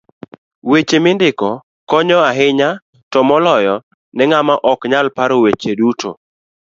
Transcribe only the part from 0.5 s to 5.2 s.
Weche mindiko konyo ahinya to moloyo ne ng'ama oknyal